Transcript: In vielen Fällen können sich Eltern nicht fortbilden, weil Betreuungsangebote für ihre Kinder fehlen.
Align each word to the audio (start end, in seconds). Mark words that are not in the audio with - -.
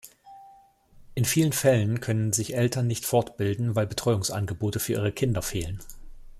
In 1.13 1.25
vielen 1.25 1.53
Fällen 1.53 1.99
können 2.01 2.33
sich 2.33 2.55
Eltern 2.55 2.87
nicht 2.87 3.05
fortbilden, 3.05 3.75
weil 3.75 3.85
Betreuungsangebote 3.85 4.79
für 4.79 4.93
ihre 4.93 5.11
Kinder 5.11 5.43
fehlen. 5.43 5.77